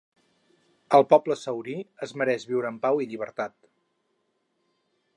[0.99, 3.59] El poble sahrauí es mereix viure en pau i llibertat.